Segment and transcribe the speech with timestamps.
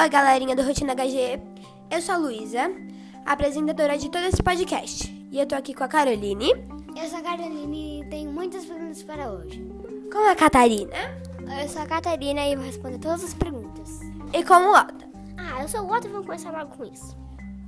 [0.00, 1.38] Oi, galerinha do Rotina HG.
[1.90, 2.72] Eu sou a Luísa,
[3.26, 5.12] apresentadora de todo esse podcast.
[5.30, 6.52] E eu tô aqui com a Caroline.
[6.96, 9.62] Eu sou a Caroline e tenho muitas perguntas para hoje.
[10.10, 10.96] Com a Catarina.
[11.60, 14.00] Eu sou a Catarina e vou responder todas as perguntas.
[14.32, 15.04] E com o Otto.
[15.36, 17.14] Ah, eu sou o Otto e vamos começar logo com isso.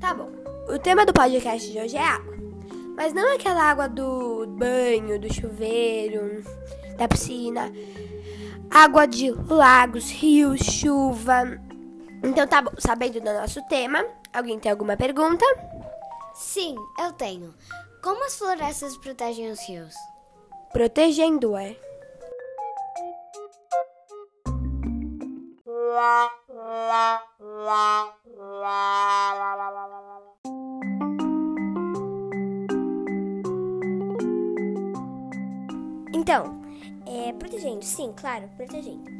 [0.00, 0.30] Tá bom.
[0.74, 2.34] O tema do podcast de hoje é água.
[2.96, 6.42] Mas não aquela água do banho, do chuveiro,
[6.96, 7.70] da piscina.
[8.70, 11.60] Água de lagos, rios, chuva.
[12.22, 15.44] Então tá bom, sabendo do nosso tema, alguém tem alguma pergunta?
[16.34, 17.52] Sim, eu tenho.
[18.02, 19.94] Como as florestas protegem os rios?
[20.72, 21.76] Protegendo, é.
[36.14, 36.62] Então,
[37.04, 39.10] é, protegendo, sim, claro, protegendo.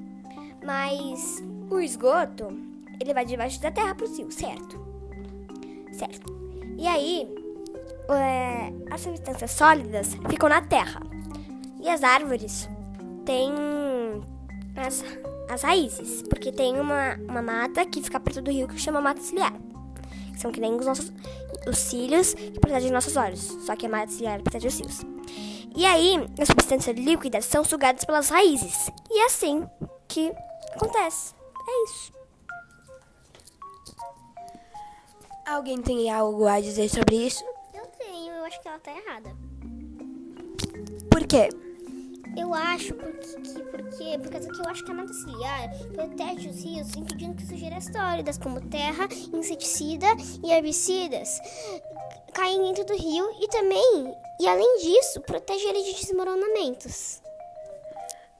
[0.64, 2.71] Mas o esgoto,
[3.02, 4.80] ele vai debaixo da terra pro rio, certo?
[5.92, 6.32] Certo.
[6.78, 7.28] E aí,
[8.08, 11.00] é, as substâncias sólidas ficam na terra.
[11.80, 12.68] E as árvores
[13.24, 13.52] têm
[14.76, 15.04] as,
[15.48, 19.20] as raízes, porque tem uma, uma mata que fica perto do rio que chama mata
[19.20, 19.52] ciliar.
[20.32, 21.12] Que são que nem os nossos
[21.68, 25.00] os cílios que protegem nossos olhos, só que a mata ciliar protege os cílios.
[25.76, 28.90] E aí, as substâncias líquidas são sugadas pelas raízes.
[29.10, 29.66] E é assim
[30.08, 30.32] que
[30.74, 31.34] acontece.
[31.66, 32.21] É isso.
[35.46, 37.44] Alguém tem algo a dizer sobre isso?
[37.74, 39.36] Eu tenho, eu acho que ela tá errada.
[41.10, 41.48] Por quê?
[42.36, 46.48] Eu acho porque, que, porque por causa que eu acho que a mata ciliar protege
[46.48, 50.06] os rios impedindo que sujeiras sólidas como terra, inseticida
[50.42, 51.38] e herbicidas
[52.32, 57.20] caem dentro do rio e também, e além disso, protege ele de desmoronamentos.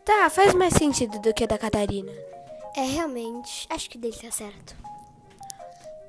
[0.05, 2.11] Tá, faz mais sentido do que a da Catarina.
[2.75, 4.75] É, realmente, acho que dele tá certo.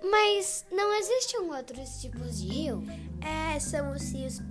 [0.04, 2.84] Mas não existem outros tipos de rio?
[3.22, 4.42] É, são os rios.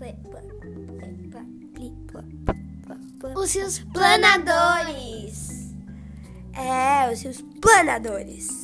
[3.37, 5.75] Os rios planadores.
[6.55, 8.63] É, os rios planadores.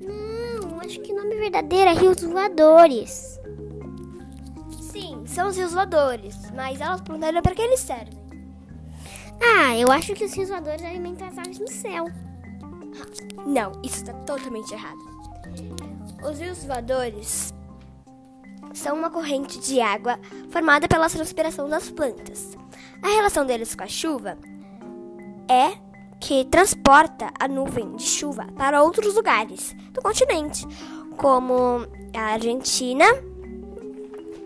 [0.00, 3.40] Não, acho que o nome verdadeiro é rios voadores.
[4.80, 8.24] Sim, são os rios voadores, mas elas perguntaram para que eles servem.
[9.40, 12.06] Ah, eu acho que os rios voadores alimentam as aves no céu.
[13.46, 15.13] Não, isso está totalmente errado.
[16.28, 17.52] Os rios voadores
[18.72, 20.18] são uma corrente de água
[20.50, 22.56] formada pela transpiração das plantas.
[23.02, 24.36] A relação deles com a chuva
[25.48, 25.76] é
[26.20, 30.66] que transporta a nuvem de chuva para outros lugares do continente,
[31.16, 31.86] como
[32.16, 33.04] a Argentina,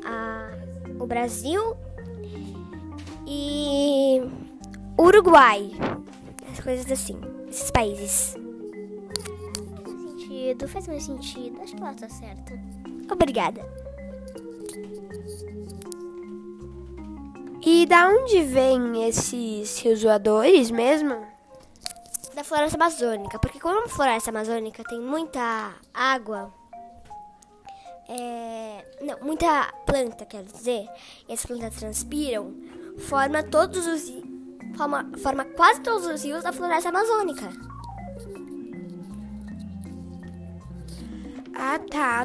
[0.04, 0.50] a-
[0.98, 1.76] o Brasil
[3.26, 4.20] e
[4.98, 5.70] Uruguai.
[6.50, 7.18] As coisas assim,
[7.48, 8.34] esses países.
[10.48, 11.62] Faz sentido, faz mais sentido.
[11.62, 12.53] Acho que ela tá certa.
[13.12, 13.60] Obrigada.
[17.64, 21.26] E da onde vêm esses rios voadores mesmo?
[22.34, 26.54] da floresta amazônica, porque como a floresta amazônica tem muita água,
[28.08, 30.88] é, não, muita planta, quero dizer,
[31.28, 32.54] e as plantas transpiram,
[33.08, 34.12] forma todos os
[34.76, 37.50] forma, forma quase todos os rios da floresta amazônica.
[41.60, 42.24] Ah, tá.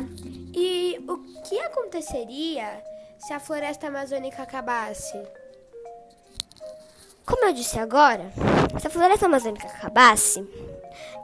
[0.54, 2.84] E o que aconteceria
[3.18, 5.20] se a floresta amazônica acabasse?
[7.26, 8.32] Como eu disse agora,
[8.80, 10.48] se a floresta amazônica acabasse,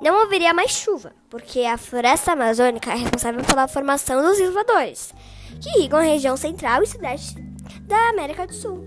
[0.01, 5.13] não haveria mais chuva, porque a floresta amazônica é responsável pela formação dos rios voadores,
[5.61, 7.39] que irrigam a região central e sudeste
[7.83, 8.85] da América do Sul.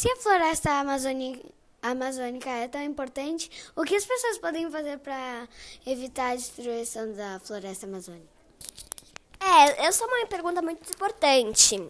[0.00, 1.46] Se a floresta amazônica,
[1.82, 5.46] amazônica é tão importante, o que as pessoas podem fazer para
[5.86, 8.26] evitar a destruição da floresta amazônica?
[9.38, 11.86] É, essa é uma pergunta muito importante.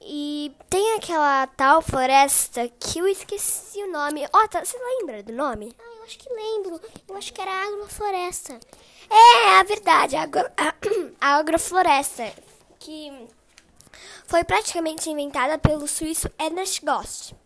[0.00, 4.24] E tem aquela tal floresta que eu esqueci o nome.
[4.32, 5.74] Ó, tá, você lembra do nome?
[5.76, 6.80] Ah, eu acho que lembro.
[7.08, 8.60] Eu acho que era agrofloresta.
[9.10, 10.52] É, a verdade, a, agro-
[11.20, 12.32] a agrofloresta,
[12.78, 13.26] que
[14.28, 17.39] foi praticamente inventada pelo suíço Ernest Gost.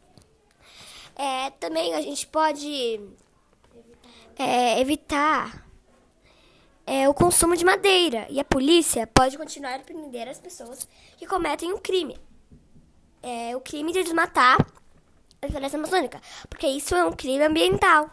[1.17, 3.01] É, também a gente pode
[4.37, 5.65] é, evitar
[6.87, 11.27] é, o consumo de madeira e a polícia pode continuar a prender as pessoas que
[11.27, 12.19] cometem o crime.
[13.23, 14.59] É, o crime de desmatar
[15.41, 18.11] a floresta amazônica, porque isso é um crime ambiental.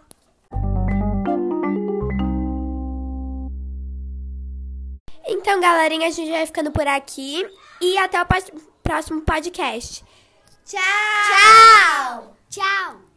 [5.27, 7.45] Então, galerinha, a gente vai ficando por aqui.
[7.79, 8.27] E até o
[8.83, 10.03] próximo podcast.
[10.65, 10.79] Tchau!
[10.79, 12.30] Tchau!
[12.51, 13.10] Tchau!